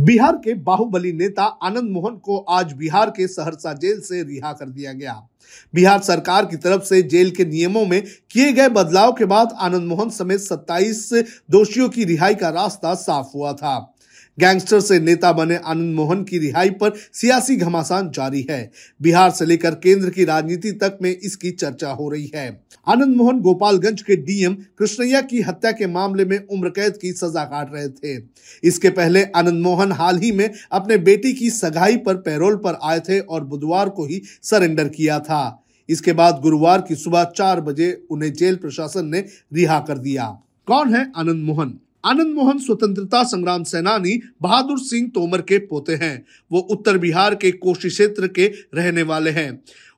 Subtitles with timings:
[0.00, 4.68] बिहार के बाहुबली नेता आनंद मोहन को आज बिहार के सहरसा जेल से रिहा कर
[4.68, 5.28] दिया गया।
[5.74, 9.88] बिहार सरकार की तरफ़ से जेल के नियमों में किए गए बदलाव के बाद आनंद
[9.88, 11.12] मोहन समेत 27
[11.50, 13.95] दोषियों की रिहाई का रास्ता साफ़ हुआ था।
[14.38, 18.70] गैंगस्टर से नेता बने आनंद मोहन की रिहाई पर सियासी घमासान जारी है।
[19.02, 22.48] बिहार से लेकर केंद्र की राजनीति तक में इसकी चर्चा हो रही है।
[22.86, 27.44] आनंद मोहन गोपालगंज के डीएम कृष्णैया की हत्या के मामले में उम्र कैद की सजा
[27.44, 28.22] काट रहे थे।
[28.64, 33.00] इसके पहले आनंद मोहन हाल ही में अपने बेटी की सगाई पर पैरोल पर आए
[33.00, 37.90] थे और बुधवार को ही सरेंडर किया था। इसके बाद गुरुवार की सुबह चार बजे
[38.10, 40.24] उन्हें जेल प्रशासन ने रिहा कर दिया।
[40.66, 41.78] कौन है आनंद मोहन?
[42.06, 44.12] आनंद मोहन स्वतंत्रता संग्राम सेनानी
[44.42, 49.30] बहादुर सिंह तोमर के पोते हैं। वो उत्तर बिहार के कोशी क्षेत्र के रहने वाले
[49.30, 49.48] हैं।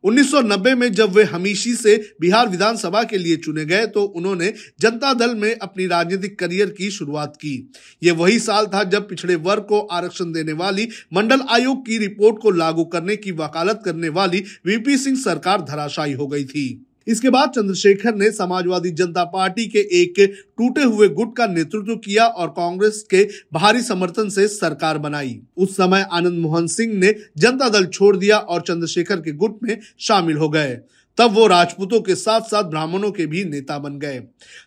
[0.05, 5.13] 1990 में जब वे हमीशी से बिहार विधानसभा के लिए चुने गए तो उन्होंने जनता
[5.15, 7.71] दल में अपनी राजनीतिक करियर की शुरुआत की।
[8.03, 12.43] ये वही साल था जब पिछड़े वर्ग को आरक्षण देने वाली मंडल आयोग की रिपोर्ट
[12.43, 17.31] को लागू करने की वकालत करने वाली वीपी सिंह सरकार धराशायी हो गई थी। इसके
[17.31, 20.15] बाद चंद्रशेखर ने समाजवादी जनता पार्टी के एक
[20.59, 25.77] टूटे हुए गुट का नेतृत्व किया और कांग्रेस के भारी समर्थन से सरकार बनाई। उस
[25.77, 30.37] समय आनंद मोहन सिंह ने जनता दल छोड़ दिया और चंद्रशेखर के गुट में शामिल
[30.37, 30.79] हो गए।
[31.19, 34.21] तब वो राजपूतों के साथ साथ ब्राह्मणों के भी नेता बन गए।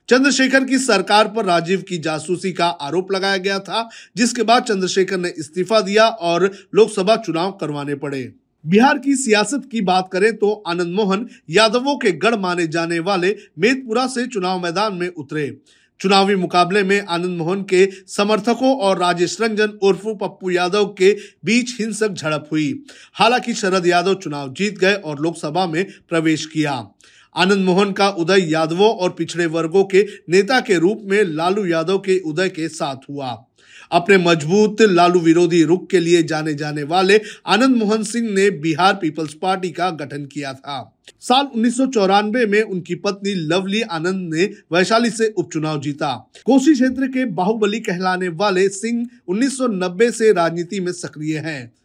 [0.09, 5.17] चंद्रशेखर की सरकार पर राजीव की जासूसी का आरोप लगाया गया था, जिसके बाद चंद्रशेखर
[5.17, 8.33] ने इस्तीफा दिया और लोकसभा चुनाव करवाने पड़े।
[8.65, 13.35] बिहार की सियासत की बात करें तो आनंद मोहन यादवों के गढ़ माने जाने वाले
[13.59, 15.57] मेदपुरा से चुनाव मैदान में उतरे।
[15.99, 21.75] चुनावी मुकाबले में आनंद मोहन के समर्थकों और राजेश रंजन उर्फ़ पप्पू यादव के बीच
[21.81, 22.83] हिंसक झड़प हुई।
[23.13, 26.87] हालाँकि शरद यादव चुनाव जीत गए और लोकसभा में प्रवेश किया।
[27.35, 31.97] आनंद मोहन का उदय यादवों और पिछड़े वर्गों के नेता के रूप में लालू यादव
[31.97, 33.45] के उदय के साथ हुआ।
[33.91, 38.93] अपने मज़बूत लालू विरोधी रुख के लिए जाने जाने वाले आनंद मोहन सिंह ने बिहार
[38.93, 44.33] पीपल्स पार्टी का गठन किया था। साल उन्नीस सौ चौरानबे में उनकी पत्नी लवली आनंद
[44.33, 50.79] ने वैशाली से उपचुनाव जीता। कोसी क्षेत्र के बाहुबली कहलाने वाले सिंह 1990 से राजनीति
[50.79, 51.80] में सक्रिय हैं।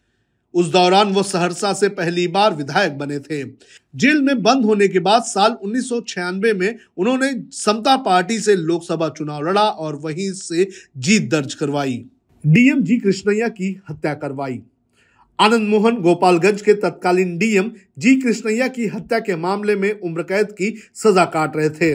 [0.56, 3.42] उस दौरान वो सहरसा से पहली बार विधायक बने थे।
[3.94, 8.54] जेल में बंद होने के बाद साल उन्नीस सौ छियानवे में उन्होंने समता पार्टी से
[8.56, 12.04] लोकसभा चुनाव लड़ा और वहीं से जीत दर्ज करवाई।
[12.44, 14.60] डीएम जी कृष्णैया की हत्या करवाई।
[15.38, 20.52] आनंद मोहन गोपालगंज के तत्कालीन डीएम जी कृष्णैया की हत्या के मामले में उम्र कैद
[20.52, 21.94] की सजा काट रहे थे।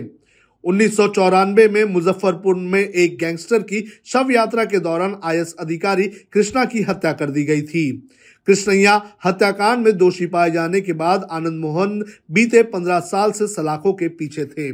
[0.63, 6.07] उन्नीस सौ चौरानबे में मुजफ्फरपुर में एक गैंगस्टर की शव यात्रा के दौरान आईएएस अधिकारी
[6.33, 8.09] कृष्णा की हत्या कर दी गई थी।
[8.47, 13.93] कृष्णैया हत्याकांड में दोषी पाए जाने के बाद आनंद मोहन बीते पंद्रह साल से सलाखों
[13.93, 14.71] के पीछे थे।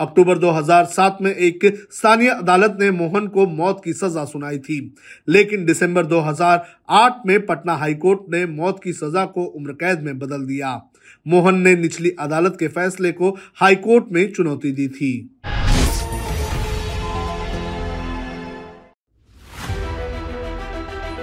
[0.00, 4.94] अक्टूबर 2007 में एक स्थानीय अदालत ने मोहन को मौत की सजा सुनाई थी।
[5.28, 10.46] लेकिन दिसंबर 2008 में पटना हाईकोर्ट ने मौत की सजा को उम्र कैद में बदल
[10.46, 10.82] दिया।
[11.28, 15.30] मोहन ने निचली अदालत के फैसले को हाईकोर्ट में चुनौती दी थी।